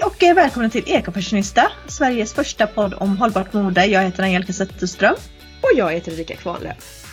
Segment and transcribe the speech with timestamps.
[0.00, 3.86] Hej och eh, välkomna till Ekofashionista, Sveriges första podd om hållbart mode.
[3.86, 5.14] Jag heter Angelica Zetterström.
[5.60, 7.06] Och jag heter Erika Kvarnlöf.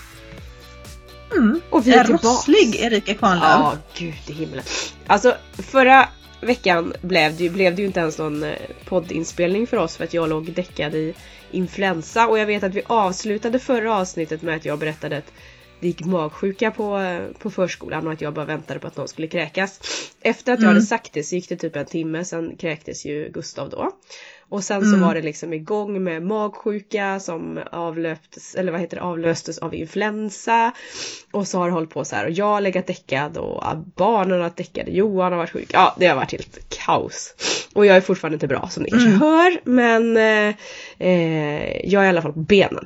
[1.31, 1.62] Mm.
[1.70, 2.23] Och vi är tillbaks.
[2.26, 3.44] rosslig Erika Kvarnlöf.
[3.44, 4.63] Ja, gud i himlen.
[5.08, 6.09] Alltså förra
[6.41, 8.55] veckan blev det, blev det ju inte ens någon eh,
[8.86, 11.13] poddinspelning för oss för att jag låg däckad i
[11.52, 15.31] influensa och jag vet att vi avslutade förra avsnittet med att jag berättade att
[15.80, 19.08] det gick magsjuka på, eh, på förskolan och att jag bara väntade på att någon
[19.08, 19.80] skulle kräkas.
[20.22, 20.76] Efter att jag Mm.
[20.76, 23.91] hade sagt det så gick det typ en timme, sen kräktes ju Gustav då.
[24.50, 25.02] Och sen så Mm.
[25.02, 30.72] var det liksom igång med magsjuka som avlöptes, eller vad heter det, avlöstes av influensa.
[31.31, 33.64] Och så har det hållit på så här och jag har legat däckad och
[33.95, 35.70] barnen har varit däckade, Johan har varit sjuk.
[35.73, 37.36] Ja, det har varit helt kaos.
[37.73, 39.20] Och jag är fortfarande inte bra som ni kanske Mm.
[39.22, 40.55] hör, men eh,
[41.08, 42.86] eh, jag är i alla fall på benen.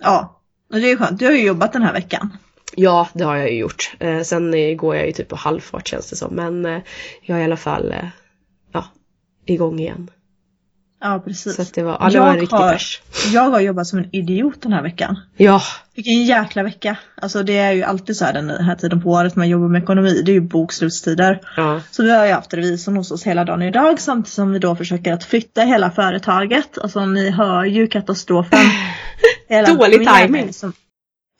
[0.00, 0.39] Ja,
[0.70, 1.18] och det är skönt.
[1.18, 2.36] Du har ju jobbat den här veckan.
[2.76, 3.92] Ja, det har jag ju gjort.
[3.98, 6.82] Eh, sen går jag ju typ på halvfart känns det som, men eh,
[7.22, 8.08] jag är i alla fall eh,
[8.72, 8.84] ja,
[9.46, 10.10] igång igen.
[11.02, 11.56] Ja, precis.
[11.56, 13.02] Så att det var, ja, det var en Jag riktig har- pers.
[13.32, 15.18] Jag har jobbat som en idiot den här veckan.
[15.36, 15.62] Ja,
[15.94, 16.96] Vilken jäkla vecka.
[17.22, 19.82] Alltså det är ju alltid så här den här tiden på året man jobbar med
[19.82, 20.22] ekonomi.
[20.24, 21.40] Det är ju bokslutstider.
[21.56, 24.58] ja, Så vi har ju haft revisorn hos oss hela dagen idag samtidigt som vi
[24.58, 26.78] då försöker att flytta hela företaget.
[26.78, 28.58] Alltså ni hör ju katastrofen.
[29.78, 30.52] Dålig timing.
[30.52, 30.72] Som,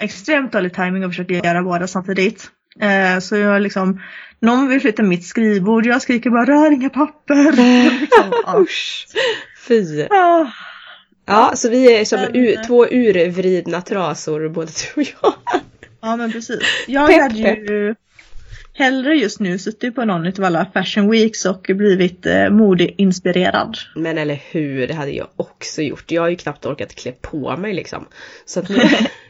[0.02, 2.50] extremt dålig timing och försöker göra båda samtidigt.
[2.80, 4.00] Eh, så jag liksom,
[4.40, 7.52] någon vill flytta mitt skrivbord, jag skriker bara rör inga papper.
[8.00, 8.58] liksom, ja.
[8.60, 9.06] usch.
[9.68, 10.06] Fy.
[10.10, 10.46] Ah,
[11.26, 15.34] Ja, så vi är som Men, u- eh, två urvridna trasor både du och jag.
[16.00, 16.60] ja men precis.
[16.86, 17.94] Jag Pepp, hade ju
[18.74, 23.76] hellre just nu suttit på någon av alla fashion weeks och blivit eh, modeinspirerad.
[23.96, 26.10] Men eller hur, det hade jag också gjort.
[26.10, 28.06] Jag har ju knappt orkat klä på mig liksom.
[28.46, 28.76] Så att nu,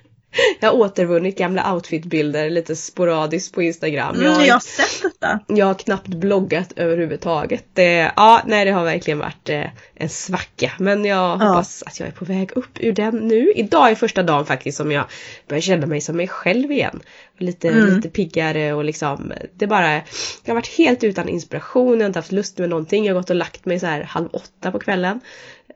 [0.60, 4.14] jag har återvunnit gamla outfitbilder lite sporadiskt på Instagram.
[4.16, 5.38] Jag, Mm, har- jag har sett detta.
[5.46, 7.64] jag har knappt bloggat överhuvudtaget.
[7.74, 9.64] Det, ja, nej det har verkligen varit eh,
[9.94, 10.72] en svacka.
[10.78, 13.52] Men jag hoppas att jag är på väg upp ur den nu.
[13.56, 15.04] Idag är första dagen faktiskt som jag
[15.48, 17.00] börjar känna mig som mig själv igen.
[17.38, 17.96] Lite, Mm.
[17.96, 20.02] lite piggare och liksom, det bara, jag
[20.46, 23.04] har varit helt utan inspiration, jag har inte haft lust med någonting.
[23.06, 25.20] Jag har gått och lagt mig så här halv åtta på kvällen.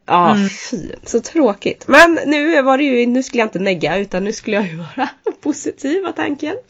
[0.07, 0.49] Ja, Mm.
[0.49, 1.89] fy, så tråkigt.
[1.89, 4.77] Men nu var det ju, nu skulle jag inte negga utan nu skulle jag ju
[4.97, 5.09] vara
[5.41, 6.57] positiv var tanken.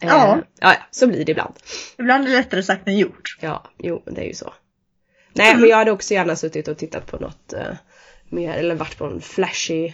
[0.00, 0.38] Eh, Ja.
[0.60, 1.54] ja, ja, så blir det ibland.
[1.98, 3.36] Ibland är det lättare sagt än gjort.
[3.40, 4.52] Ja, jo det är ju så.
[5.32, 7.74] Nej men jag hade också gärna suttit och tittat på något eh,
[8.28, 9.92] mer eller varit på en flashy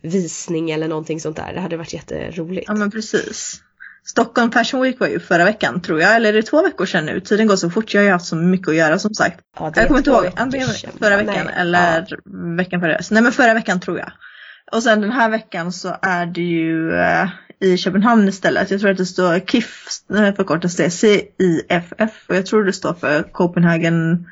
[0.00, 1.52] visning eller någonting sånt där.
[1.52, 2.64] Det hade varit jätteroligt.
[2.68, 3.60] Ja men precis.
[4.06, 7.06] Stockholm Fashion Week var ju förra veckan tror jag, eller är det två veckor sedan
[7.06, 7.20] nu?
[7.20, 9.40] Tiden går så fort, jag har ju haft så mycket att göra som sagt.
[9.58, 12.16] Ja, Jag kommer inte ihåg, antingen förra veckan Nej, eller ja.
[12.56, 13.00] veckan före.
[13.10, 14.12] Nej men förra veckan tror jag.
[14.72, 17.28] Och sen den här veckan så är det ju eh,
[17.60, 18.70] i Köpenhamn istället.
[18.70, 22.24] Jag tror att det står KIF, förkortas det, C-I-F-F.
[22.28, 24.26] Och jag tror det står för Copenhagen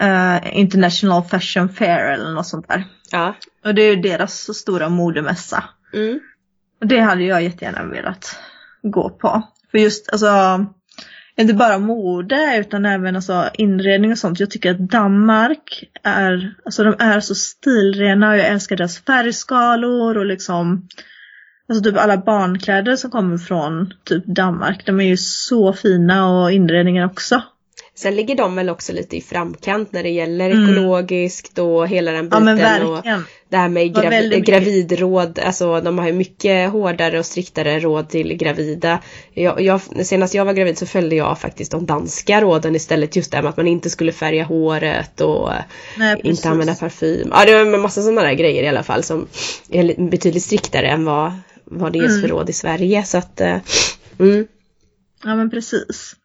[0.00, 2.84] eh, International Fashion Fair eller något sånt där.
[3.10, 3.34] Ja.
[3.64, 5.64] Och det är ju deras stora modemässa.
[5.94, 6.20] Mm.
[6.80, 8.36] Och det hade jag jättegärna velat
[8.82, 9.42] gå på.
[9.70, 10.66] För just alltså,
[11.36, 14.40] inte bara mode utan även alltså inredning och sånt.
[14.40, 20.16] Jag tycker att Danmark är, alltså de är så stilrena och jag älskar deras färgskalor
[20.18, 20.88] och liksom
[21.68, 26.52] Alltså typ alla barnkläder som kommer från typ Danmark, de är ju så fina och
[26.52, 27.42] inredningen också.
[27.94, 30.64] Sen ligger de väl också lite i framkant när det gäller Mm.
[30.64, 32.44] ekologiskt och hela den Ja biten.
[32.56, 33.02] men och
[33.48, 37.26] det här med Var grav- väldigt mycket- gravidråd, alltså de har ju mycket hårdare och
[37.26, 38.98] striktare råd till gravida.
[39.34, 43.30] Jag, jag, senast jag var gravid så följde jag faktiskt de danska råden istället just
[43.30, 45.50] det här med att man inte skulle färga håret och
[45.98, 47.28] Nej, inte använda parfym.
[47.32, 49.26] Ja det var en massa sådana där grejer i alla fall som
[49.70, 51.32] är li- betydligt striktare än vad,
[51.64, 52.30] vad det ges för Mm.
[52.30, 53.56] råd i Sverige så att eh,
[54.20, 54.46] mm.
[55.24, 56.16] Ja men precis.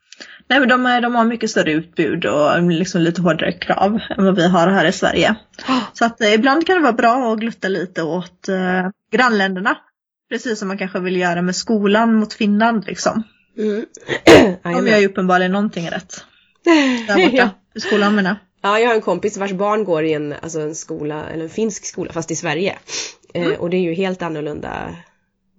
[0.50, 4.26] Nej men de, är, de har mycket större utbud och liksom lite hårdare krav än
[4.26, 5.36] vad vi har här i Sverige.
[5.94, 9.78] Så att eh, ibland kan det vara bra att glutta lite åt eh, grannländerna.
[10.30, 13.24] Precis som man kanske vill göra med skolan mot Finland liksom.
[13.58, 13.86] Mm.
[14.64, 16.26] De gör ju uppenbarligen någonting rätt.
[17.08, 17.50] Där borta ja.
[17.76, 18.36] i skolan menar.
[18.62, 21.50] Ja, jag har en kompis vars barn går i en, alltså en skola, eller en
[21.50, 22.76] finsk skola, fast i Sverige.
[23.34, 23.60] Eh, Mm.
[23.60, 24.96] och det är ju helt annorlunda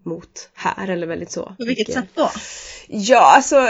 [0.08, 1.54] mot här, eller väldigt så.
[1.58, 2.30] På vilket sätt då?
[2.88, 3.68] Ja, alltså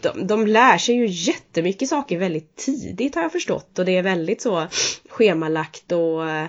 [0.00, 3.78] de, de lär sig ju jättemycket saker väldigt tidigt har jag förstått.
[3.78, 4.66] Och det är väldigt så
[5.08, 6.46] schemalagt och eh,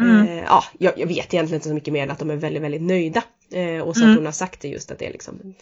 [0.00, 0.28] Mm.
[0.28, 2.62] eh, ja, jag, jag vet egentligen inte så mycket mer än att de är väldigt,
[2.62, 3.22] väldigt nöjda.
[3.52, 4.10] Eh, och så Mm.
[4.12, 5.54] att hon har sagt det just att det är liksom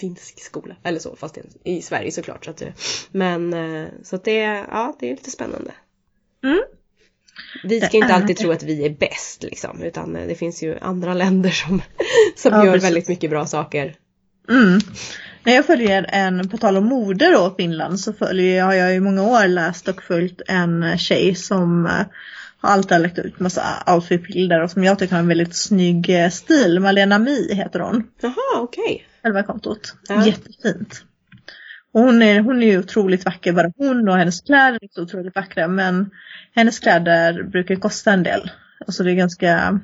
[0.00, 0.76] finsk skola.
[0.82, 2.44] Eller så, fast i Sverige såklart.
[2.44, 2.62] Så att,
[3.12, 4.34] men eh, så att det,
[4.70, 5.70] ja, det är lite spännande.
[6.44, 6.60] Mm.
[7.64, 8.42] Vi ska inte är alltid det.
[8.42, 11.82] tro att vi är bäst liksom, utan eh, det finns ju andra länder som,
[12.36, 12.88] som Ja, gör precis.
[12.88, 13.94] väldigt mycket bra saker.
[14.48, 14.78] Mm.
[15.44, 19.00] När jag följer en, på tal om mode då, Finland, så följer, har jag i
[19.00, 21.92] många år läst och följt en tjej som eh,
[22.60, 23.62] har alltid lagt ut massa
[23.94, 26.80] outfitbilder och som jag tycker har en väldigt snygg eh, stil.
[26.80, 28.04] Malena Mi heter hon.
[28.20, 29.06] Jaha, okej.
[29.22, 29.94] Själva kontot.
[30.08, 30.26] Ja.
[30.26, 31.04] Jättefint.
[31.94, 35.34] Hon är, hon är ju otroligt vacker, bara hon och hennes kläder är så otroligt
[35.34, 36.10] vackra men
[36.54, 38.50] hennes kläder brukar kosta en del.
[38.86, 39.80] Alltså det är ganska,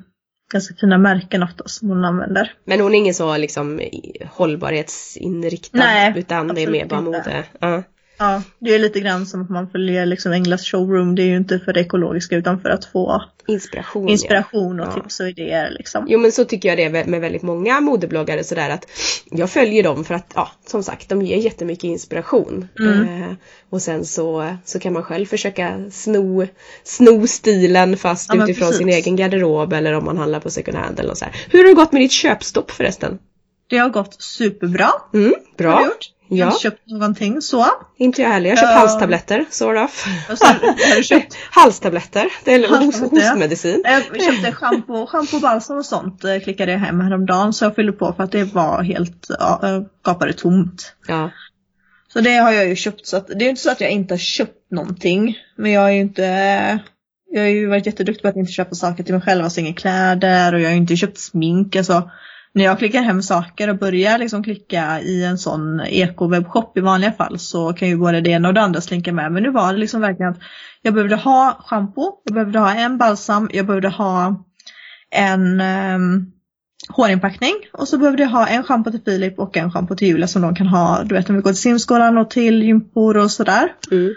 [0.53, 2.53] ganska fina märken ofta som hon använder.
[2.65, 3.81] Men hon är ingen så liksom
[4.25, 7.43] hållbarhetsinriktad Nej, utan det är mer bara mode.
[7.59, 7.83] Ja.
[8.23, 11.15] Ja, det är lite grann som att man följer liksom Englas showroom.
[11.15, 14.09] Det är ju inte för det ekologiska utan för att få Inspiration.
[14.09, 14.91] inspiration och Ja.
[14.93, 16.05] tips och idéer liksom.
[16.09, 18.85] Jo men så tycker jag det är med väldigt många modebloggare sådär att
[19.31, 22.67] jag följer dem för att, ja som sagt, de ger jättemycket inspiration.
[22.79, 23.23] Mm.
[23.23, 23.29] Eh,
[23.69, 26.47] och sen så, så kan man själv försöka sno,
[26.83, 28.77] sno stilen fast Ja, utifrån precis.
[28.77, 31.35] sin egen garderob eller om man handlar på second hand eller så här.
[31.49, 33.19] Hur har det gått med ditt köpstopp förresten?
[33.69, 34.89] Det har gått superbra.
[35.13, 35.83] Mm, Har
[36.31, 36.39] gjort?
[36.39, 37.65] Jag har Ja, inte köpt någonting så.
[37.97, 38.49] inte jag heller.
[38.49, 38.79] Jag har köpt Ja.
[38.79, 40.05] halstabletter, sort of.
[40.29, 41.37] Har du köpt?
[41.51, 43.29] halstabletter, det är Halstabletter, ja.
[43.29, 43.81] hostmedicin.
[43.85, 47.91] Jag köpte shampoo, shampoo, balsam och sånt eh, klickade jag hem häromdagen så jag fyllde
[47.91, 49.61] på för att det var helt, ja,
[50.05, 50.93] gapade tomt.
[51.07, 51.31] Ja.
[52.13, 53.91] Så det har jag ju köpt så att det är ju inte så att jag
[53.91, 55.37] inte har köpt någonting.
[55.57, 56.23] Men jag är ju inte,
[57.31, 59.73] jag har ju varit jätteduktig på att inte köpa saker till mig själv, alltså inga
[59.73, 61.75] kläder och jag har ju inte köpt smink.
[61.75, 62.11] Alltså,
[62.53, 67.11] när jag klickar hem saker och börjar liksom klicka i en sån eko-webbshop i vanliga
[67.11, 69.31] fall så kan ju både det ena och det andra slinka med.
[69.31, 70.39] Men nu var det liksom verkligen att
[70.81, 74.45] jag behövde ha shampoo, jag behövde ha en balsam, jag behövde ha
[75.15, 76.31] en um,
[76.89, 80.27] hårinpackning och så behövde jag ha en schampo till Filip och en schampo till Julia
[80.27, 83.31] som de kan ha, du vet om vi går till simskolan och till gympor och
[83.31, 83.73] sådär.
[83.91, 84.13] Mm.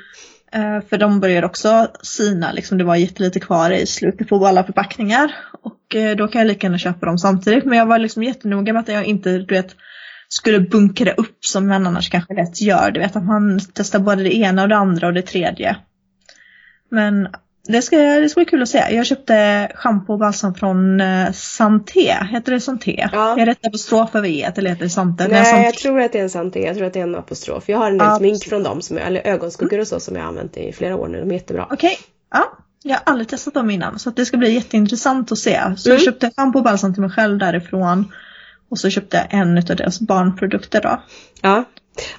[0.52, 4.64] Eh, för de börjar också sina, liksom det var jättelite kvar i slutet på alla
[4.64, 5.34] förpackningar.
[5.84, 7.64] Och eh, då kan jag lika gärna köpa dem samtidigt.
[7.64, 9.76] Men jag var liksom jättenoga med att jag inte, du vet,
[10.28, 12.90] skulle bunkra upp som man annars kanske lätt gör.
[12.90, 15.76] Du vet att man testar både det ena och det andra och det tredje.
[16.90, 17.28] Men
[17.68, 18.84] det ska, det ska bli kul att se.
[18.90, 22.14] Jag köpte schampo och balsam från eh, Santé.
[22.30, 23.08] Heter det Santé?
[23.12, 23.40] Ja.
[23.40, 25.28] Är det ett apostrof över e eller heter det Santé?
[25.28, 25.64] Nej, Santé.
[25.64, 26.60] jag tror att det är en santé.
[26.60, 27.68] Jag tror att det är en apostrof.
[27.68, 30.16] Jag har en del Ja, smink från dem, som jag, eller ögonskuggor och så som
[30.16, 31.20] jag har använt i flera år nu.
[31.20, 31.66] De är jättebra.
[31.70, 31.98] Okej,
[32.30, 32.58] ja.
[32.86, 35.60] Jag har aldrig testat dem innan så det ska bli jätteintressant att se.
[35.76, 35.96] Så Mm.
[35.98, 38.12] jag köpte schampo och balsam till mig själv därifrån.
[38.68, 41.02] Och så köpte jag en av deras barnprodukter då.
[41.42, 41.64] Ja.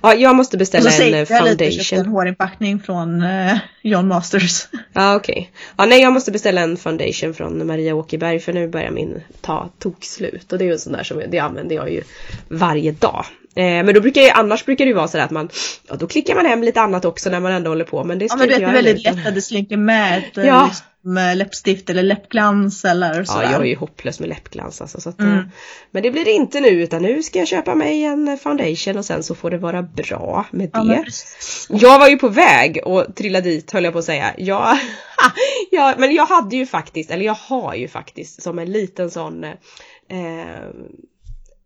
[0.02, 2.14] Ja, jag måste beställa så en säger eh, jag lite, köpte en foundation.
[2.14, 4.68] hårinpackning från eh, John Masters.
[4.94, 5.52] Ja, okej.
[5.78, 9.70] Ja, nej, jag måste beställa en foundation från Maria Åkerberg för nu börjar min ta
[9.80, 10.52] tok slut.
[10.52, 12.04] Och det är ju en sån där som det använder jag ju
[12.48, 13.26] varje dag.
[13.56, 15.50] Eh, men då brukar jag, annars brukar det ju vara så att man,
[15.90, 18.04] ja då klickar man hem lite annat också när man ändå håller på.
[18.04, 20.18] Men det Ja ska men du vet det är väldigt lätt att det slinker med
[20.18, 20.66] ett eh, Ja.
[20.66, 23.52] liksom, eh, läppstift eller läppglans eller Ja, sådär.
[23.52, 25.02] jag är ju hopplös med läppglans alltså.
[25.02, 25.44] Så att, Mm.
[25.92, 29.06] Men det blir det inte nu utan nu ska jag köpa mig en foundation och
[29.06, 31.04] sen så får det vara bra med Ja, det.
[31.04, 31.68] precis.
[31.70, 34.34] Jag var ju på väg och trilla dit höll jag på att säga.
[34.38, 34.78] Jag,
[35.72, 39.44] ja, men jag hade ju faktiskt, eller jag har ju faktiskt som en liten sån
[39.44, 39.54] eh,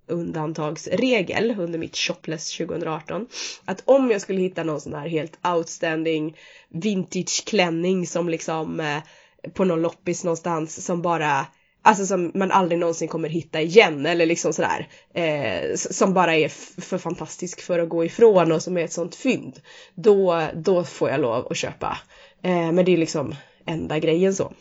[0.09, 3.27] undantagsregel under mitt shopless 2018.
[3.65, 6.38] Att om jag skulle hitta någon sån här helt outstanding
[6.69, 8.97] vintage klänning som liksom eh,
[9.54, 11.45] på någon loppis någonstans som bara
[11.81, 14.87] Alltså som man aldrig någonsin kommer hitta igen eller liksom sådär.
[15.13, 16.47] Eh, som bara är
[16.81, 19.59] för fantastisk för att gå ifrån och som är ett sånt fynd.
[19.95, 21.97] Då, då får jag lov att köpa.
[22.44, 23.35] Eh, men det är liksom
[23.66, 24.54] enda grejen så.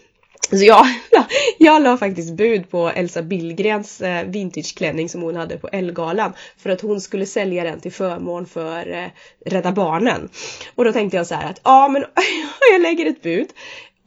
[0.50, 0.87] Så jag,
[1.59, 6.71] jag la faktiskt bud på Elsa Billgrens eh, vintageklänning som hon hade på Elgalan för
[6.71, 9.07] att hon skulle sälja den till förmån för eh,
[9.47, 10.28] Rädda Barnen.
[10.75, 12.04] Och då tänkte jag så här att ja men
[12.73, 13.49] jag lägger ett bud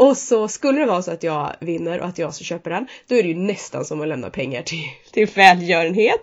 [0.01, 2.87] och så skulle det vara så att jag vinner och att jag så köper den,
[3.07, 6.21] då är det ju nästan som att lämna pengar till, till välgörenhet.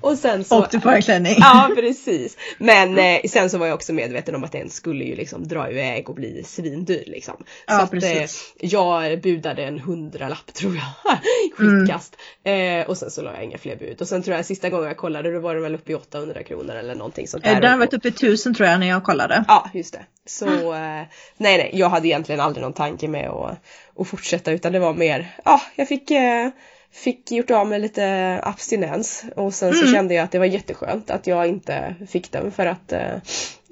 [0.00, 0.58] Och sen så...
[0.58, 1.34] Och du får en klänning.
[1.40, 2.36] Ja precis.
[2.58, 5.70] Men eh, sen så var jag också medveten om att den skulle ju liksom dra
[5.70, 7.44] iväg och bli svindyr liksom.
[7.66, 8.54] Ja, så att, precis.
[8.60, 11.18] eh, jag budade en hundralapp tror jag.
[11.56, 12.16] Skitkast.
[12.44, 14.00] Eh, och sen så la jag inga fler bud.
[14.00, 16.42] Och sen tror jag sista gången jag kollade då var det väl uppe i 800
[16.42, 17.60] kronor eller någonting sånt Eh, där.
[17.60, 19.44] Den har varit uppe i tusen tror jag när jag kollade.
[19.48, 20.00] Ja, just det.
[20.30, 21.02] Så eh,
[21.36, 23.58] nej, nej, jag hade egentligen aldrig någon tanke med att,
[23.98, 26.48] att fortsätta utan det var mer, ja, jag fick, eh,
[26.92, 29.92] fick gjort av med lite abstinens och sen så Mm.
[29.94, 33.14] kände jag att det var jätteskönt att jag inte fick den för att eh,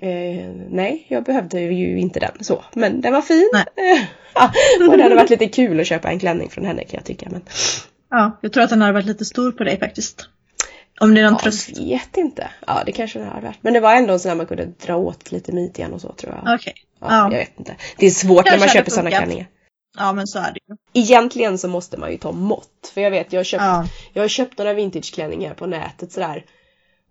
[0.00, 3.50] eh, nej, jag behövde ju inte den så, men den var fin.
[4.35, 4.53] Ja,
[4.91, 7.29] och det hade varit lite kul att köpa en klänning från henne kan jag tycka.
[7.31, 7.43] Men
[8.11, 10.29] Ja, jag tror att den hade varit lite stor på dig faktiskt.
[11.00, 11.69] Om det är någon ja, tröst.
[11.75, 12.50] jag vet inte.
[12.67, 13.59] Ja, det kanske den hade varit.
[13.61, 16.12] Men det var ändå en sån där man kunde dra åt lite midjan och så
[16.12, 16.55] tror jag.
[16.55, 16.75] Okej.
[17.00, 17.23] Ja, Ja.
[17.33, 17.76] Jag vet inte.
[17.97, 19.47] Det är svårt när Kanske man köper sådana klänningar.
[19.99, 21.02] Ja men så är det ju.
[21.02, 22.90] Egentligen så måste man ju ta mått.
[22.95, 23.87] För jag vet, jag har köpt, Ja.
[24.12, 26.45] jag har köpt några vintageklänningar på nätet sådär.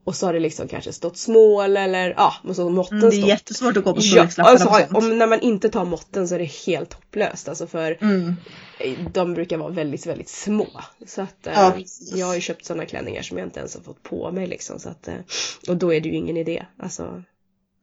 [0.08, 3.16] Och så har det liksom kanske stått smål eller ja, och så måtten Mm, det
[3.16, 3.30] är stått.
[3.30, 5.12] jättesvårt att gå på Ja, storlekslapparna alltså, och sånt.
[5.12, 8.36] om, när man inte tar måtten så är det helt hopplöst alltså för Mm.
[9.14, 10.68] de brukar vara väldigt, väldigt små.
[11.08, 12.14] Så att eh, Ja, precis.
[12.16, 14.80] jag har ju köpt sådana klänningar som jag inte ens har fått på mig liksom.
[14.80, 15.14] Så att, eh,
[15.68, 16.66] och då är det ju ingen idé.
[16.80, 17.24] Alltså,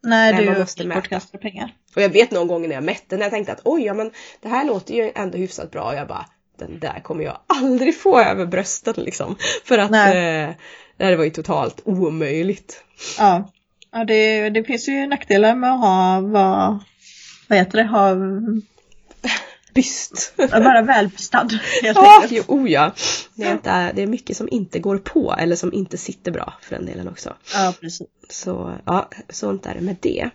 [0.02, 1.00] Nej, du är mäta.
[1.00, 1.74] bortkastade pengar.
[1.96, 4.10] och jag vet någon gång när jag mätte när jag tänkte att oj, ja men
[4.42, 5.82] det här låter ju ändå hyfsat bra.
[5.84, 6.26] Och jag bara,
[6.58, 9.36] den där kommer jag aldrig få över brösten liksom.
[9.64, 10.42] För att Nej.
[10.44, 10.50] eh,
[10.96, 12.84] nej, det var ju totalt omöjligt.
[13.18, 13.50] Ja,
[13.92, 16.78] ja det, det finns ju nackdelar med att ha, vad,
[17.48, 18.16] vad heter det, ha,
[19.74, 20.34] Byst.
[20.36, 21.48] att vara välbystad
[21.82, 21.98] helt
[22.30, 22.92] jo, oh ja.
[23.34, 26.54] Det är, inte, det är mycket som inte går på eller som inte sitter bra
[26.62, 27.34] för den delen också.
[27.54, 28.08] Ja, precis.
[28.28, 30.30] Så ja, sånt är det med det.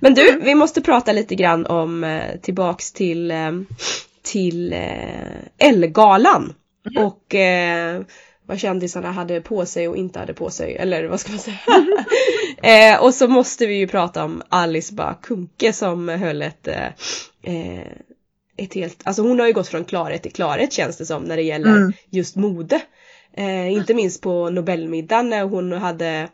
[0.00, 3.52] Men du, vi måste prata lite grann om eh, tillbaks till eh,
[4.22, 6.54] till eh, Ellegalan.
[6.96, 8.02] Och eh,
[8.46, 10.76] vad kändisarna hade på sig och inte hade på sig.
[10.76, 11.58] Eller vad ska man säga?
[12.94, 16.86] eh, och så måste vi ju prata om Alice Bah Kuhnke som höll ett eh,
[17.42, 17.86] eh,
[18.56, 21.36] ett helt, alltså hon har ju gått från klarhet till klarhet känns det som när
[21.36, 21.92] det gäller Mm.
[22.10, 22.80] just mode.
[23.36, 26.28] Eh, inte minst på Nobelmiddagen när hon hade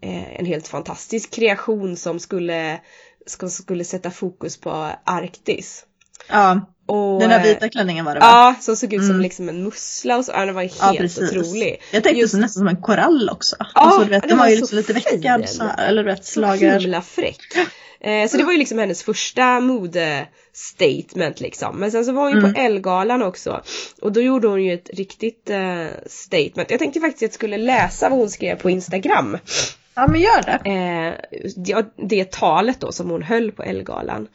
[0.00, 2.80] eh, en helt fantastisk kreation som skulle,
[3.26, 5.84] ska, skulle sätta fokus på Arktis.
[6.28, 6.60] Ja,
[6.90, 8.26] Och, den där eh, vita klänningen var det va?
[8.26, 9.20] Ja, som såg ut som Mm.
[9.22, 10.32] liksom en mussla och så.
[10.34, 11.30] Ja, den var Ja, helt precis.
[11.30, 11.82] otrolig.
[11.92, 13.56] Jag tänkte Just- så nästan som en korall också.
[13.74, 16.04] alltså, du vet, den den var var ju så liksom lite veckad så här, eller
[16.04, 16.78] du vet, Så slager.
[16.80, 17.38] himla fräck.
[18.00, 21.76] Eh, så det var ju liksom hennes första modestatement liksom.
[21.76, 22.54] Men sen så var hon ju Mm.
[22.54, 23.60] på Ellegalan också.
[24.02, 26.70] Och då gjorde hon ju ett riktigt eh, statement.
[26.70, 29.38] Jag tänkte faktiskt att jag skulle läsa vad hon skrev på Instagram.
[29.94, 30.70] Ja, men gör det.
[30.70, 31.14] Eh,
[31.56, 34.26] ja, det talet då som hon höll på Ellegalan.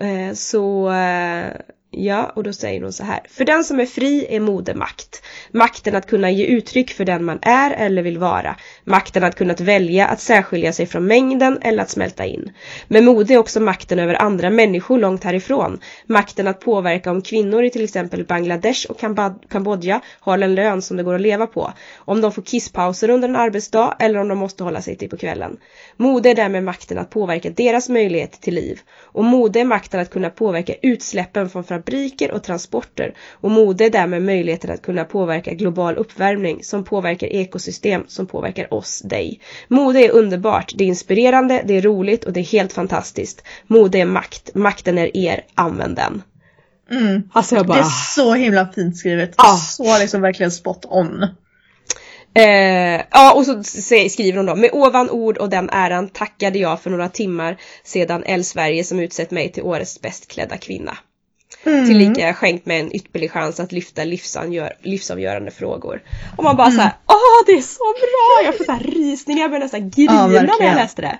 [0.00, 1.46] Eh, så eh,
[1.96, 3.20] ja, och då säger hon så här.
[3.28, 5.22] För den som är fri är modemakt.
[5.50, 8.56] Makten att kunna ge uttryck för den man är eller vill vara.
[8.84, 12.52] Makten att kunna välja att särskilja sig från mängden eller att smälta in.
[12.88, 15.80] Men mode är också makten över andra människor långt härifrån.
[16.06, 19.00] Makten att påverka om kvinnor i till exempel Bangladesh och
[19.48, 21.72] Kambodja har en lön som det går att leva på.
[21.96, 25.16] Om de får kisspauser under en arbetsdag eller om de måste hålla sig till på
[25.16, 25.56] kvällen.
[25.96, 28.80] Mode är därmed makten att påverka deras möjlighet till liv.
[29.02, 33.14] Och mode är makten att kunna påverka utsläppen från fabriker och transporter.
[33.40, 38.74] Och mode är därmed möjligheten att kunna påverka global uppvärmning som påverkar ekosystem som påverkar
[38.74, 39.40] oss, dig.
[39.68, 43.42] Mode är underbart, det är inspirerande, det är roligt och det är helt fantastiskt.
[43.66, 46.22] Mode är makt, makten är er, använd den.
[46.90, 47.22] Mm.
[47.32, 47.78] Alltså jag Det bara...
[47.78, 49.34] är så himla fint skrivet.
[49.36, 49.56] Ah.
[49.56, 51.26] Så liksom verkligen spot on.
[52.36, 53.62] Eh, ja och så
[54.10, 58.24] skriver hon då med ovan ord och den äran tackade jag för några timmar sedan
[58.26, 60.98] El Sverige som utsett mig till årets bäst klädda kvinna.
[61.66, 61.86] Mm.
[61.86, 66.02] Tillika skänkt mig en ypperlig chans att lyfta livsavgör, livsavgörande frågor.
[66.36, 66.76] Och man bara Mm.
[66.76, 68.44] såhär, åh det är så bra!
[68.44, 71.18] Jag får såhär rysningar, jag börjar nästan grina när jag läste det.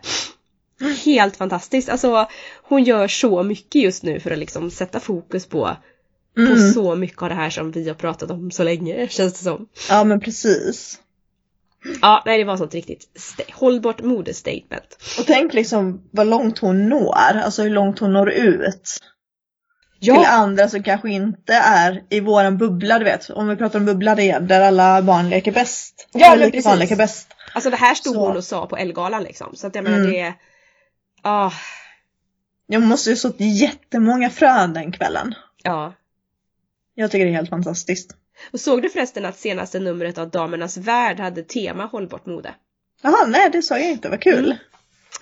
[1.05, 2.29] Helt fantastiskt, alltså
[2.63, 5.77] hon gör så mycket just nu för att liksom sätta fokus på,
[6.37, 6.73] på Mm.
[6.73, 9.67] så mycket av det här som vi har pratat om så länge känns det som.
[9.89, 10.99] Ja, men precis.
[12.03, 14.97] Ja, nej det var sånt riktigt sta- hållbart modestatement.
[15.19, 18.99] Och tänk liksom vad långt hon når, alltså hur långt hon når ut.
[20.05, 23.31] Till Ja, andra som kanske inte är i våran bubbla, du vet.
[23.31, 26.09] Om vi pratar om bubbla det, där alla barn leker bäst.
[26.13, 26.79] Ja, men lika barn precis.
[26.81, 27.29] leker bäst.
[27.55, 28.27] alltså det här stod Så.
[28.27, 29.57] hon och sa på Ellegalan liksom.
[29.57, 30.11] Så att jag menar Mm.
[30.13, 30.35] det...
[31.23, 31.53] Ah,
[32.67, 35.35] Jag måste ju sått jättemånga frön den kvällen.
[35.63, 35.95] ja.
[36.97, 38.17] Jag tycker det är helt fantastiskt.
[38.53, 42.55] Och såg du förresten att senaste numret av Damernas Värld hade tema hållbart mode?
[43.03, 44.45] Jaha, nej det sa jag inte, vad kul.
[44.45, 44.57] Mm.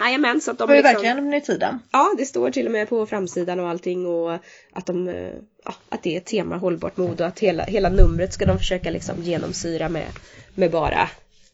[0.01, 1.03] Jajamän, så att Det de var ju liksom...
[1.03, 1.79] verkligen i tiden.
[1.93, 4.33] Ja, det står till och med på framsidan och allting och
[4.73, 5.09] att de...
[5.09, 5.33] eh,
[5.65, 8.91] Ja, att det är tema hållbart mode och att hela, hela numret ska de försöka
[8.91, 10.07] liksom genomsyra med,
[10.55, 11.09] med bara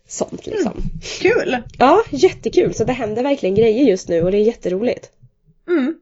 [0.08, 0.72] sånt liksom.
[1.20, 1.56] Kul!
[1.78, 2.74] Ja, jättekul!
[2.74, 5.10] Så det händer verkligen grejer just nu och det är jätteroligt.
[5.68, 5.94] Mm.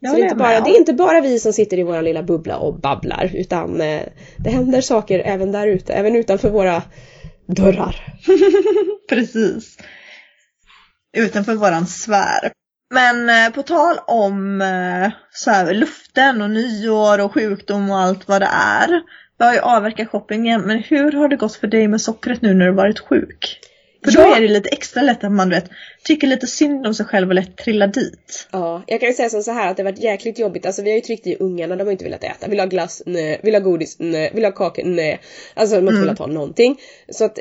[0.00, 2.22] Så det är, inte bara, det är inte bara vi som sitter i vår lilla
[2.22, 4.02] bubbla och babblar utan eh,
[4.36, 6.82] det händer saker även där ute, även utanför våra
[7.46, 8.14] dörrar.
[9.08, 9.78] Precis.
[11.18, 12.52] Utanför våran sfär.
[12.94, 18.28] Men eh, på tal om eh, så här, luften och nyår och sjukdom och allt
[18.28, 18.88] vad det är.
[19.38, 22.54] Vi har ju avverkat shoppingen, men hur har det gått för dig med sockret nu
[22.54, 23.60] när du varit sjuk?
[24.04, 24.36] För då Ja.
[24.36, 25.70] är det lite extra lätt att man du vet,
[26.04, 28.48] tycker lite synd om sig själv och lätt trillar dit.
[28.52, 30.66] Ja, jag kan ju säga som så här att det har varit jäkligt jobbigt.
[30.66, 32.48] Alltså vi har ju tryckt i ungarna, de har inte velat äta.
[32.48, 33.02] Vill ha glass?
[33.06, 33.40] Nej.
[33.42, 33.96] Vill ha godis?
[33.98, 34.30] Nej.
[34.34, 34.82] Vill ha kakor?
[34.84, 35.20] Nej.
[35.54, 36.00] Alltså de har inte Mm.
[36.04, 36.76] velat ha någonting.
[37.12, 37.38] Så att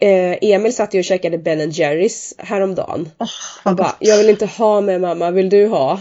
[0.00, 3.08] eh, Emil satt ju och käkade Ben Jerrys häromdagen.
[3.18, 3.26] Åh,
[3.64, 6.00] Han bara, jag vill inte ha med mamma, vill du ha?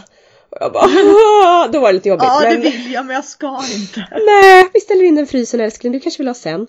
[0.50, 1.68] Och jag bara!
[1.72, 2.24] Då var det lite jobbigt.
[2.28, 2.62] Ja, det men...
[2.62, 4.08] vill jag men jag ska inte.
[4.26, 6.62] Nej, vi ställer in den frysen älskling, du kanske vill ha sen.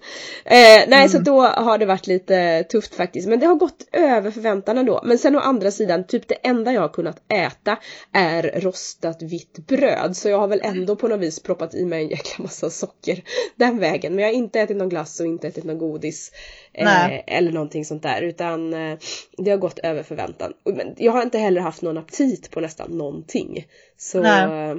[0.45, 1.09] Eh, nej, Mm.
[1.09, 3.29] så då har det varit lite tufft faktiskt.
[3.29, 5.01] Men det har gått över förväntan ändå.
[5.05, 7.77] Men sen å andra sidan, typ det enda jag har kunnat äta
[8.13, 10.17] är rostat vitt bröd.
[10.17, 13.23] Så jag har väl ändå på något vis proppat i mig en jäkla massa socker
[13.57, 14.15] den vägen.
[14.15, 16.31] Men jag har inte ätit någon glass och inte ätit någon godis.
[16.75, 18.23] Eh, eller någonting sånt där.
[18.23, 18.99] Utan eh,
[19.39, 20.53] det har gått över förväntan.
[20.65, 23.67] Men jag har inte heller haft någon aptit på nästan någonting.
[23.99, 24.71] Så, Nej.
[24.71, 24.77] eh,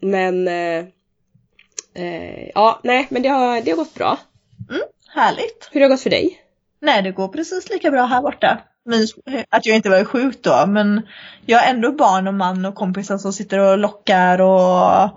[0.00, 0.84] men eh,
[2.54, 4.18] ja, nej men det har, det har gått bra.
[5.14, 5.68] Härligt.
[5.72, 6.40] Hur har det gått för dig?
[6.80, 8.60] Nej, det går precis lika bra här borta.
[9.48, 11.02] Att jag inte var sjuk då, men
[11.46, 15.10] jag har ändå barn och man och kompisar som sitter och lockar och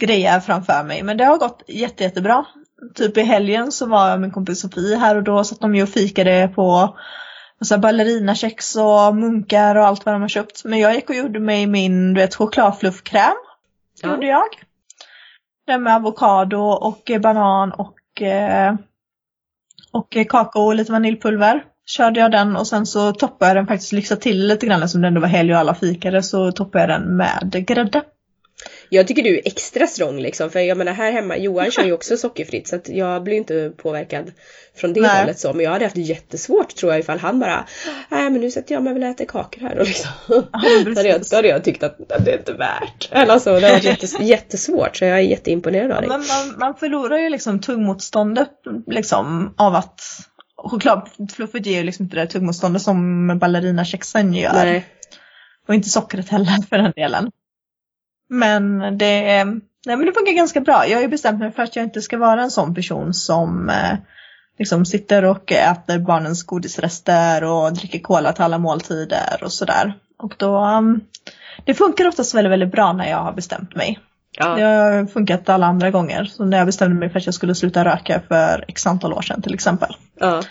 [0.00, 1.02] grejer framför mig.
[1.02, 2.44] Men det har gått jätte, jättebra.
[2.94, 5.82] Typ i helgen så var jag min kompis Sofie här och då satt de ju
[5.82, 6.96] och fikade på
[7.60, 10.64] massa ballerinakex och munkar och allt vad de har köpt.
[10.64, 13.34] Men jag gick och gjorde mig min du vet, chokladfluffkräm.
[14.02, 14.10] Ja.
[14.10, 14.48] Gjorde jag.
[15.66, 18.74] Den med avokado och eh, banan och, eh,
[19.92, 21.64] och eh, kakao och lite vaniljpulver.
[21.86, 25.00] Körde jag den och sen så toppade jag den faktiskt, lyxade till lite grann som
[25.00, 28.02] det ändå var helg och alla fikade så toppade jag den med grädde.
[28.92, 31.92] Jag tycker du är extra strong liksom för jag menar här hemma, Johan kör ju
[31.92, 34.32] också sockerfritt så att jag blir inte påverkad
[34.76, 35.20] från det Nej.
[35.20, 37.66] hållet så men jag hade haft jättesvårt tror jag ifall han bara
[38.08, 40.10] Nej men nu sätter jag mig väl och äter kakor här då liksom.
[40.52, 43.08] men då, hade jag, då hade jag tyckt att det är inte värt.
[43.12, 46.08] Eller alltså det har varit jättes, jättesvårt så jag är jätteimponerad av dig.
[46.08, 48.50] Men man, man förlorar ju liksom tuggmotståndet
[48.86, 50.00] liksom av att
[50.56, 54.52] chokladfluffet ger ju liksom inte det tuggmotståndet som ballerinakexen gör.
[54.52, 54.86] Nej.
[55.68, 57.30] Och inte sockret heller för den delen.
[58.30, 59.44] Men det,
[59.86, 60.86] nej men det funkar ganska bra.
[60.86, 63.68] Jag har ju bestämt mig för att jag inte ska vara en sån person som
[63.68, 63.98] eh,
[64.58, 69.94] liksom sitter och äter barnens godisrester och dricker cola till alla måltider och sådär.
[70.18, 71.00] Och då, um,
[71.64, 73.98] det funkar oftast väldigt, väldigt bra när jag har bestämt mig.
[74.38, 74.54] Ja.
[74.54, 76.24] Det har funkat alla andra gånger.
[76.24, 79.22] Så när jag bestämde mig för att jag skulle sluta röka för x antal år
[79.22, 79.96] sedan till exempel.
[80.20, 80.42] ja.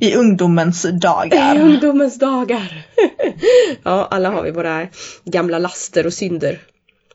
[0.00, 1.60] I ungdomens I dagar.
[1.60, 2.86] ungdomens dagar.
[3.82, 4.86] ja alla har vi våra
[5.24, 6.58] gamla laster och synder.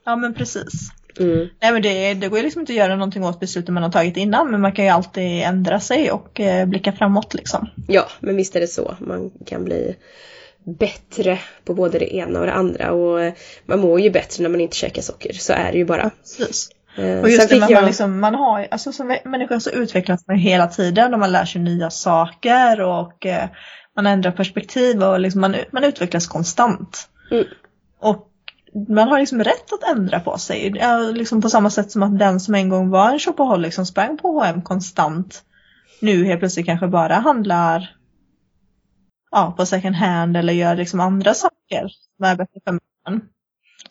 [0.06, 0.92] Ja men precis.
[1.20, 1.48] Mm.
[1.62, 3.92] Nej men det, det går ju liksom inte att göra någonting åt beslutet man har
[3.92, 7.70] tagit innan men man kan ju alltid ändra sig och eh, blicka framåt liksom.
[7.88, 8.96] Ja, men visst är det så.
[9.00, 9.96] Man kan bli
[10.64, 13.34] bättre på både det ena och det andra och eh,
[13.66, 15.34] man mår ju bättre när man inte käkar socker.
[15.34, 16.10] Så är det ju bara.
[16.10, 16.70] Precis.
[16.98, 17.86] Eh, Och just det, man, jag...
[17.86, 21.62] liksom, man har, alltså som människa så utvecklas man hela tiden och man lär sig
[21.62, 23.50] nya saker och eh,
[23.96, 27.10] man ändrar perspektiv och liksom man, man utvecklas konstant.
[27.32, 27.46] Mm.
[28.00, 28.31] Och
[28.88, 30.74] man har liksom rätt att ändra på sig.
[30.76, 33.86] Ja, liksom på samma sätt som att den som en gång var en shopaholic som
[33.86, 35.44] sprang på H&M konstant
[36.02, 37.96] nu helt plötsligt kanske bara handlar
[39.32, 43.30] ja, på second hand eller gör liksom andra saker som är bättre för miljön.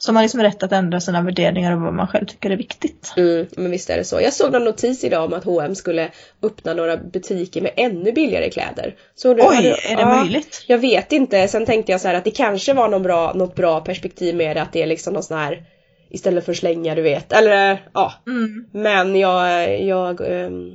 [0.03, 2.57] Så man har liksom rätt att ändra sina värderingar och vad man själv tycker är
[2.57, 3.13] viktigt.
[3.17, 4.21] Mm, men visst är det så.
[4.21, 6.11] Jag såg någon notis idag om att H&M skulle
[6.43, 8.95] öppna några butiker med ännu billigare kläder.
[9.15, 10.65] Så Oj, hade- är det ja, möjligt?
[10.67, 11.49] Jag vet inte.
[11.49, 14.57] Sen tänkte jag så här att det kanske var någon bra, något bra perspektiv med
[14.57, 14.63] det.
[14.63, 15.65] Att det är liksom någon sån här
[16.11, 17.33] istället för slänga du vet.
[17.33, 18.13] Eller ja.
[18.27, 18.67] Mm.
[18.73, 20.71] Men jag, jag ehm,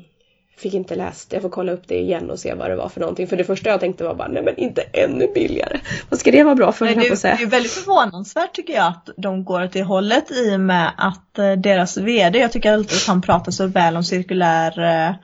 [0.57, 1.33] fick inte läst.
[1.33, 3.27] Jag får kolla upp det igen och se vad det var för någonting.
[3.27, 5.79] För det första jag tänkte var bara nej men inte ännu billigare.
[6.09, 9.09] Vad ska det vara bra för Nej, det, det är väldigt förvånansvärt tycker jag att
[9.17, 12.97] de går åt det hållet i och med att eh, deras VD, jag tycker alltid
[12.97, 15.15] att han pratar så väl om cirkulär, eh,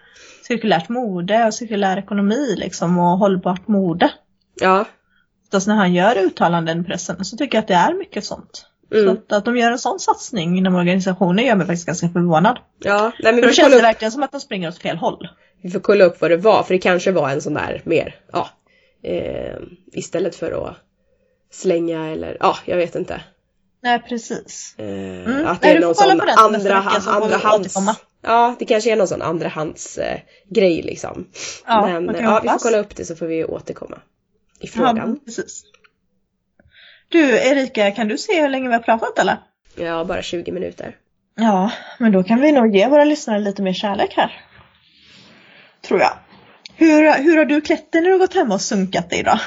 [0.47, 4.11] cirkulärt mode och cirkulär ekonomi liksom och hållbart mode.
[4.61, 4.85] Ja.
[5.43, 8.70] Oftast när han gör uttalanden i pressen så tycker jag att det är mycket sånt.
[8.91, 9.09] Så Mm.
[9.13, 12.59] att, att de gör en sån satsning inom organisationen gör mig faktiskt ganska förvånad.
[12.79, 13.11] Ja.
[13.23, 15.27] Nej men För då känns det upp, verkligen som att de springer åt fel håll.
[15.61, 16.63] vi får kolla upp vad det var.
[16.63, 18.49] För det kanske var en sån där mer, ja.
[19.03, 19.55] Eh,
[19.93, 20.75] istället för att
[21.51, 23.21] slänga eller ja, jag vet inte.
[23.83, 24.75] Nej precis.
[24.77, 25.47] Eh, Mm.
[25.47, 26.33] Att Nej, det är du får någon sån andra,
[27.01, 27.75] så andra hands.
[28.23, 31.27] Ja, det kanske är någon sån andrahands eh, grej liksom.
[31.67, 33.95] Ja, Men ja, vi får kolla upp det så får vi återkomma.
[34.59, 35.19] I Ja, frågan.
[35.25, 35.63] precis.
[37.11, 39.37] Du Erika, kan du se hur länge vi har pratat eller?
[39.75, 40.95] Ja, bara 20 minuter.
[41.35, 44.41] Ja, men då kan vi nog ge våra lyssnare lite mer kärlek här.
[45.81, 46.13] Tror jag.
[46.75, 49.39] Hur, hur har du klätt dig när du gått hem och sunkat dig då?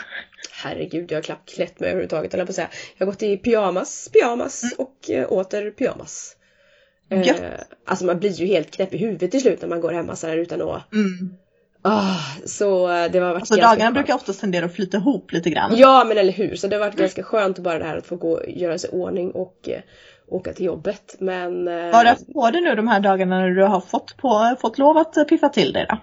[0.63, 2.69] Herregud, jag har knappt klätt mig överhuvudtaget jag på att säga.
[2.97, 6.37] Jag har gått i pyjamas, pyjamas och eh, åter pyjamas.
[7.11, 7.35] Eh,
[7.87, 10.37] alltså man blir ju helt knäpp i huvudet till slut när man går hemma sådär
[10.37, 10.93] utan att...
[10.93, 11.35] Mm.
[11.87, 12.17] Ah,
[12.47, 13.95] så eh, det har varit Alltså dagarna skönt.
[13.95, 15.73] brukar oftast tendera att flyta ihop lite grann.
[15.77, 18.17] Ja men eller hur, så det har varit ganska skönt bara det här att få
[18.17, 19.81] gå göra sig i ordning och eh,
[20.29, 21.17] åka till jobbet.
[21.19, 21.69] Men...
[21.69, 24.57] Eh, har du haft på dig nu de här dagarna när du har fått, på,
[24.61, 25.99] fått lov att piffa till dig då?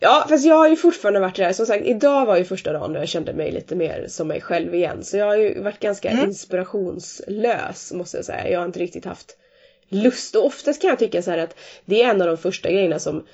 [0.00, 1.52] Ja fast jag har ju fortfarande varit där.
[1.52, 4.40] Som sagt idag var ju första dagen då jag kände mig lite mer som mig
[4.40, 5.04] själv igen.
[5.04, 6.24] Så jag har ju varit ganska Mm.
[6.24, 8.50] inspirationslös måste jag säga.
[8.50, 9.36] Jag har inte riktigt haft
[9.88, 10.34] lust.
[10.36, 12.98] Och oftast kan jag tycka så här att det är en av de första grejerna
[12.98, 13.24] som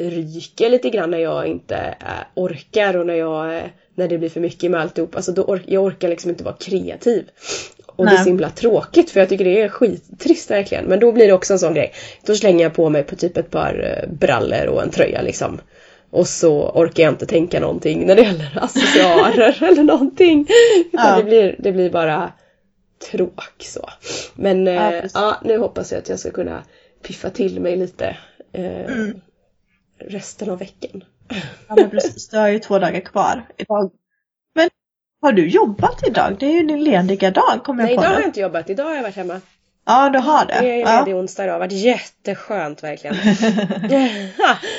[0.00, 2.06] ryker lite grann när jag inte äh,
[2.42, 3.62] orkar och när jag äh,
[3.94, 5.16] när det blir för mycket med alltihop.
[5.16, 7.28] Alltså då or- jag orkar liksom inte vara kreativ.
[7.86, 8.24] Och det är Nej.
[8.24, 10.84] så himla tråkigt för jag tycker det är skittrist verkligen.
[10.84, 11.92] Men då blir det också en sån grej.
[12.26, 15.60] Då slänger jag på mig på typ ett par eh, brallor och en tröja liksom.
[16.10, 20.46] Och så orkar jag inte tänka någonting när det gäller accessoarer eller någonting.
[20.92, 21.16] Utan Ja.
[21.16, 22.32] det, blir, det blir bara
[23.10, 23.88] tråk så.
[24.34, 26.62] Men eh, Ja, ja, nu hoppas jag att jag ska kunna
[27.02, 28.16] piffa till mig lite
[28.52, 29.20] eh, Mm.
[30.08, 31.04] Resten av veckan.
[31.68, 33.90] Ja men precis, du har ju två dagar kvar idag.
[34.54, 34.70] Men
[35.22, 36.36] har du jobbat idag?
[36.40, 38.70] Det är ju din lediga dag kommer jag Nej på idag har jag inte jobbat,
[38.70, 39.40] idag har jag varit hemma.
[39.86, 40.54] Ja du har det.
[40.54, 40.98] Jag är Ja.
[41.04, 43.16] ledig onsdag idag, det har varit jätteskönt verkligen.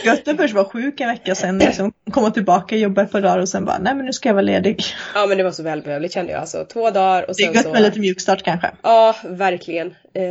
[0.05, 3.37] Gött att först vara sjuk en vecka sen liksom komma tillbaka, jobba ett par dagar
[3.37, 4.83] och sen bara nej men nu ska jag vara ledig.
[5.15, 6.65] ja men det var så välbehövligt kände jag alltså.
[6.65, 7.71] Två dagar och Det är sen gött så...
[7.71, 8.71] med lite mjukstart kanske.
[8.81, 9.95] Ja, verkligen.
[10.13, 10.23] Eh,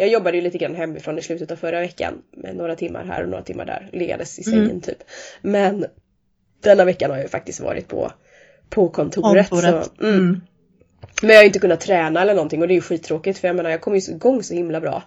[0.00, 2.14] jag jobbade ju lite grann hemifrån i slutet av förra veckan.
[2.36, 3.88] Med några timmar här och några timmar där.
[3.92, 4.80] Liggandes i sängen Mm.
[4.80, 4.98] typ.
[5.42, 5.86] Men
[6.62, 8.12] denna veckan har jag ju faktiskt varit på,
[8.70, 9.48] på kontoret.
[9.50, 9.84] Kontoret.
[9.98, 10.14] Så, mm.
[10.14, 10.40] Mm.
[11.22, 13.56] Men jag har inte kunnat träna eller någonting och det är ju skittråkigt för jag
[13.56, 15.02] menar jag kommer ju igång så himla bra.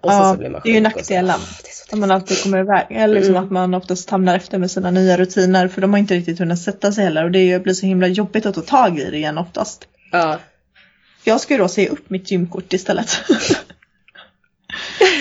[0.00, 1.30] Och Ja, så blir man det är ju nackdelen.
[1.30, 2.86] Ah, Om man alltid kommer iväg.
[2.90, 3.44] Eller liksom Mm.
[3.44, 6.58] att man oftast hamnar efter med sina nya rutiner för de har inte riktigt hunnit
[6.62, 9.38] sätta sig heller och det blir så himla jobbigt att ta tag i det igen
[9.38, 9.88] oftast.
[10.12, 10.38] Ja.
[11.24, 13.08] Jag ska ju då säga upp mitt gymkort istället.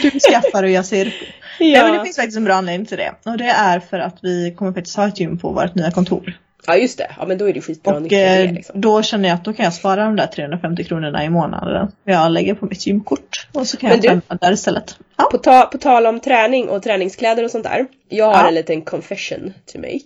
[0.02, 1.14] du skaffar och jag säger upp.
[1.60, 1.84] Ja.
[1.84, 3.14] men det finns faktiskt en bra anledning till det.
[3.26, 6.34] Och det är för att vi kommer faktiskt ha ett gym på vårt nya kontor.
[6.68, 8.82] Ja just det, ja men då är det skitbra Och det eh, liksom.
[8.82, 11.92] då känner jag att då kan jag spara de där 350 kronorna i månaden.
[12.04, 13.48] Jag lägger på mitt gymkort.
[13.54, 14.98] Och så kan Men jag träna där istället.
[15.18, 15.24] Ja.
[15.32, 17.86] På, ta, på tal om träning och träningskläder och sånt där.
[18.10, 18.48] Jag har Ja.
[18.48, 20.00] en liten confession to make.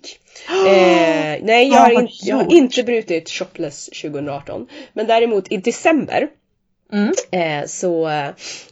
[0.67, 4.67] Eh, nej, jag har, in, jag har inte brutit shopless 2018.
[4.93, 6.27] Men däremot i december
[6.93, 7.11] Mm.
[7.31, 8.09] eh, så,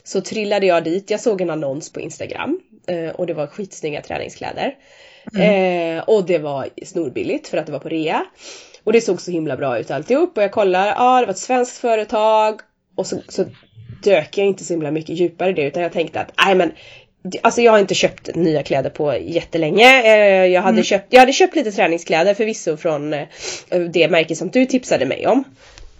[0.04, 1.10] så trillade jag dit.
[1.12, 4.76] Jag såg en annons på Instagram eh, och det var skitsnygga träningskläder.
[5.34, 5.98] Mm.
[5.98, 8.26] Eh, och det var snorbilligt för att det var på rea.
[8.84, 11.34] Och det såg så himla bra ut alltihop och jag kollar, ja ah, det var
[11.34, 12.60] ett svenskt företag
[12.96, 13.46] och så, så
[14.04, 16.72] dök jag inte så himla mycket djupare i det utan jag tänkte att nej men
[17.42, 20.02] Alltså jag har inte köpt nya kläder på jättelänge.
[20.04, 20.84] Eh, Jag hade, Mm.
[20.84, 23.28] köpt, jag hade köpt lite träningskläder förvisso från eh,
[23.94, 25.44] det märke som du tipsade mig om.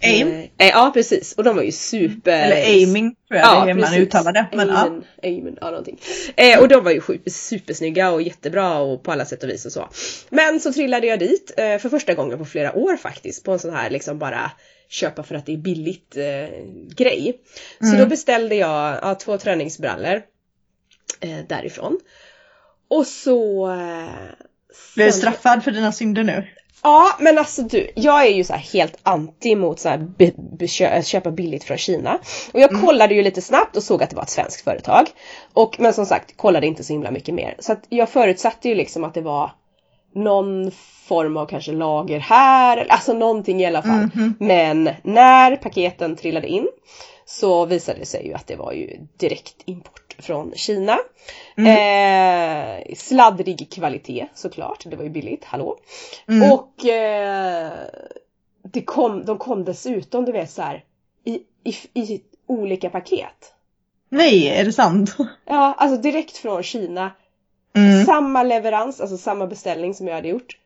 [0.02, 0.28] Aim.
[0.58, 2.32] Eh, ja precis och de var ju super...
[2.32, 4.46] Eller aiming tror jag det är man uttalar det.
[4.52, 4.74] Men, ja.
[4.74, 6.00] Amen, amen, ja någonting.
[6.36, 9.66] Eh, och de var ju super, supersnygga och jättebra och på alla sätt och vis
[9.66, 9.88] och så.
[10.30, 13.58] Men så trillade jag dit eh, för första gången på flera år faktiskt på en
[13.58, 14.50] sån här liksom bara
[14.88, 16.64] köpa för att det är billigt eh,
[16.96, 17.40] grej.
[17.80, 17.98] Så Mm.
[17.98, 20.22] då beställde jag ja, två träningsbrallor
[21.20, 22.00] eh, därifrån.
[22.88, 23.66] Och så...
[24.94, 26.46] Blir du straffad för dina synder nu?
[26.82, 31.30] Ja men alltså du, jag är ju så här helt anti mot så här köpa
[31.30, 32.18] billigt från Kina.
[32.52, 35.06] Och jag kollade ju lite snabbt och såg att det var ett svenskt företag.
[35.52, 37.56] Och, men som sagt, kollade inte så himla mycket mer.
[37.58, 39.50] Så att jag förutsatte ju liksom att det var
[40.14, 40.70] någon
[41.08, 44.08] form av kanske lager här, alltså någonting i alla fall.
[44.14, 44.34] Mhm.
[44.38, 46.68] Men när paketen trillade in
[47.24, 50.98] så visade det sig ju att det var ju direkt import från Kina.
[51.58, 55.78] Eh, sladdrig kvalitet såklart, det var ju billigt, hallå.
[56.28, 56.52] Mm.
[56.52, 57.72] Och eh,
[58.62, 60.84] det kom, de kom dessutom du vet så här
[61.24, 63.54] i, i, i olika paket.
[64.08, 65.16] Nej, är det sant?
[65.44, 67.12] Ja, alltså direkt från Kina.
[67.76, 68.04] Mm.
[68.04, 70.58] Samma leverans, alltså samma beställning som jag hade gjort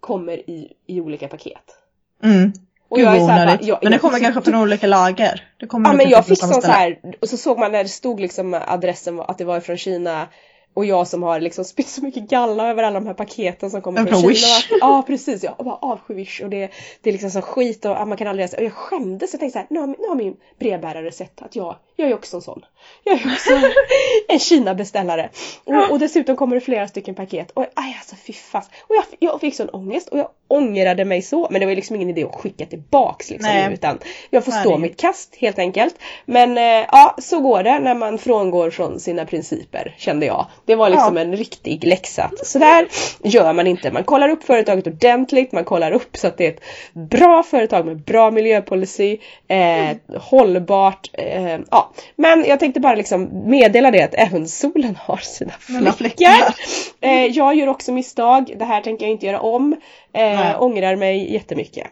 [0.00, 1.76] kommer i, i olika paket.
[2.22, 2.52] Mm.
[2.88, 4.62] Och Gud, jag är så här, bara, jag, Men det jag kommer fick kanske från
[4.62, 5.48] olika lager.
[5.60, 7.82] Det kommer Ja men kanske jag fick sån så här, och så såg man när
[7.82, 10.28] det stod liksom adressen att det var från Kina
[10.74, 13.82] och jag som har liksom spytt så mycket galla över alla de här paketen som
[13.82, 14.78] kommer från från Kina.
[14.80, 16.70] Ja precis, jag bara avskyr Wish och det,
[17.02, 18.56] det är liksom så skit och ah, man kan aldrig läsa.
[18.56, 21.56] Och jag skämdes, jag tänkte så här, nu har, nu har min brevbärare sett att
[21.56, 22.64] jag, jag är också en sån.
[23.04, 23.50] Jag är också
[24.28, 25.30] en Kina-beställare.
[25.64, 28.70] Och, och dessutom kommer det flera stycken paket och aj alltså fy fast.
[28.88, 31.48] Och jag, jag fick sån ångest och jag ångrade mig så.
[31.50, 33.72] Men det var liksom ingen idé att skicka tillbaks liksom Nej.
[33.74, 33.98] utan
[34.30, 35.94] jag får Nej, stå är- mitt kast helt enkelt.
[36.24, 40.46] Men eh, ja, så går det när man frångår från sina principer kände jag.
[40.68, 41.22] Det var liksom Ja.
[41.22, 42.30] en riktig läxa.
[42.44, 42.88] Så där
[43.22, 43.90] gör man inte.
[43.90, 46.60] Man kollar upp företaget ordentligt, man kollar upp så att det är ett
[46.92, 51.10] bra företag med bra miljöpolicy, eh, hållbart.
[51.12, 51.92] Eh, ja.
[52.16, 55.92] Men jag tänkte bara liksom meddela det att även solen har sina fläckar.
[55.92, 56.54] fläckar.
[57.00, 59.72] Eh, jag gör också misstag, det här tänker jag inte göra om.
[59.72, 60.54] Eh, Nej.
[60.58, 61.86] ångrar mig jättemycket.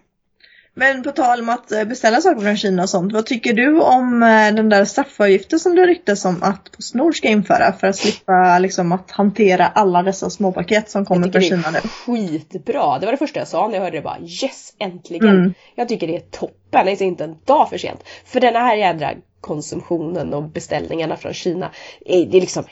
[0.78, 3.12] Men på tal om att eh, beställa saker från Kina och sånt.
[3.12, 7.28] Vad tycker du om eh, den där straffavgiften som det ryktas om att Postnord ska
[7.28, 11.78] införa för att slippa liksom att hantera alla dessa småpaket som kommer från Kina nu?
[11.78, 12.98] skitbra.
[12.98, 15.28] Det var det första jag sa när jag hörde det bara yes, äntligen.
[15.28, 15.54] Mm.
[15.74, 18.00] Jag tycker det är toppen, det är inte en dag för sent.
[18.24, 19.10] För den här jädra
[19.40, 21.70] konsumtionen och beställningarna från Kina,
[22.06, 22.64] det är liksom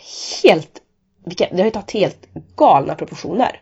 [0.44, 0.80] helt,
[1.24, 3.60] det har ju tagit helt galna proportioner.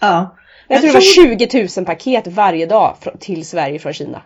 [0.00, 0.36] Ja.
[0.68, 4.22] Jag Jag tror det var 20 000 paket varje dag till Sverige från Kina.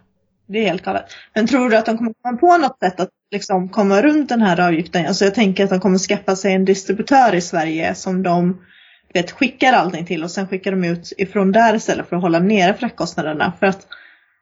[0.47, 1.05] Det är helt galet.
[1.35, 4.43] Men tror du att de kommer komma på något sätt att liksom komma runt den
[4.43, 5.07] här avgiften?
[5.07, 8.61] Alltså jag tänker att de kommer skaffa sig en distributör i Sverige som de
[9.13, 12.39] vet, skickar allting till och sen skickar de ut ifrån där istället för att hålla
[12.39, 13.53] nere fraktkostnaderna.
[13.59, 13.87] För att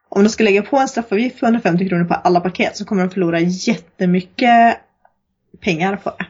[0.09, 3.03] om de ska lägga på en straffavgift på 150 kronor på alla paket så kommer
[3.03, 4.77] de förlora jättemycket
[5.61, 6.27] pengar på det.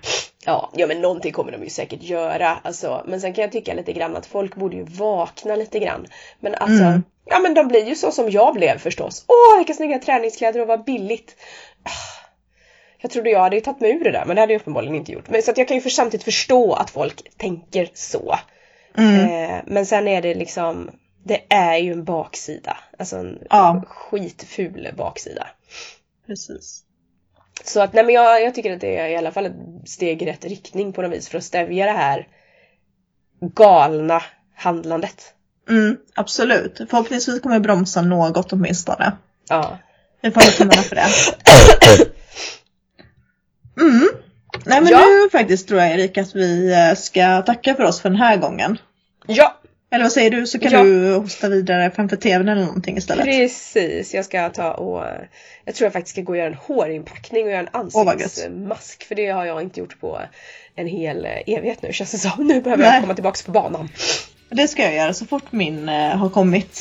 [0.46, 2.58] Ja, ja men någonting kommer de ju säkert göra.
[2.62, 6.06] Alltså, men sen kan jag tycka lite grann att folk borde ju vakna lite grann.
[6.40, 7.02] Men alltså, Mm.
[7.24, 9.24] ja men de blir ju så som jag blev förstås.
[9.28, 11.36] Åh, vilka snygga träningskläder och vad billigt.
[11.82, 11.90] Ah,
[12.98, 15.12] Jag trodde jag hade tagit mig ur det där, men det hade jag uppenbarligen inte
[15.12, 15.28] gjort.
[15.30, 18.34] Men så att jag kan ju för samtidigt förstå att folk tänker så.
[18.98, 19.20] Mm.
[19.50, 20.90] Eh, men sen är det liksom,
[21.24, 22.76] det är ju en baksida.
[22.98, 23.82] Alltså en Ja.
[23.88, 25.46] skitful baksida.
[26.26, 26.82] Precis.
[27.64, 29.52] Så att nej men jag, jag tycker att det är i alla fall ett
[29.86, 32.28] steg i rätt riktning på något vis för att stävja det här
[33.40, 34.22] galna
[34.54, 35.32] handlandet.
[35.68, 36.76] Mm, absolut.
[36.90, 39.12] Förhoppningsvis kommer det bromsa något åtminstone.
[39.48, 39.78] Ja.
[40.20, 41.06] Vi får hålla tummarna för det.
[43.80, 44.08] Mm.
[44.64, 44.98] Nej men Ja.
[44.98, 48.36] nu faktiskt tror jag Erik att vi eh, ska tacka för oss för den här
[48.36, 48.78] gången.
[49.26, 49.55] Ja,
[49.90, 50.82] Eller vad säger du så kan Ja.
[50.82, 53.24] du hosta vidare framför tvn eller någonting istället.
[53.24, 54.14] precis.
[54.14, 55.04] Jag ska ta och
[55.64, 59.02] jag tror jag faktiskt ska gå och göra en hårinpackning och göra en ansiktsmask.
[59.08, 60.20] för det har jag inte gjort på
[60.74, 62.46] en hel eh, evighet nu känns det som.
[62.46, 62.92] Nu behöver Nej.
[62.92, 63.88] jag komma tillbaks på banan.
[64.50, 66.74] Det ska jag göra så fort min eh, har kommit.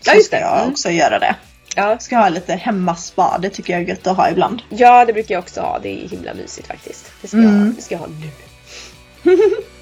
[0.00, 0.70] Så Ja, just ska jag Mm.
[0.72, 1.34] också göra det.
[1.76, 1.98] Ja.
[1.98, 4.62] Ska ha lite hemmaspa, det tycker jag är gött att ha ibland.
[4.68, 5.78] ja, det brukar jag också ha.
[5.78, 7.12] Det är himla mysigt faktiskt.
[7.22, 7.64] Det ska, Mm.
[7.66, 8.30] jag, det ska jag ha nu.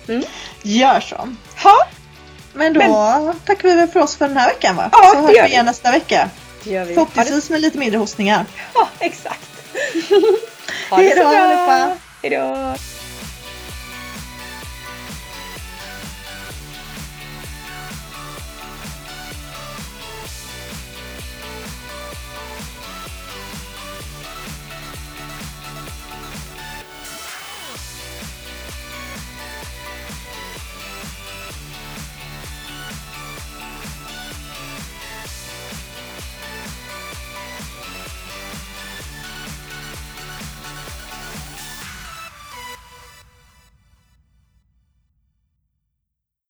[0.63, 1.17] Gör så.
[1.63, 1.87] Ha,
[2.55, 4.89] Men då tackar vi väl för oss för den här veckan va?
[4.93, 6.31] Ja, så hörs vi igen nästa vecka.
[6.65, 6.95] det gör vi.
[6.95, 8.47] Förhoppningsvis med lite mindre hostningar.
[8.75, 9.41] ja, exakt.
[10.91, 11.39] Ha det Hej så bra.
[11.39, 11.97] allihopa.
[12.23, 12.75] Hej då.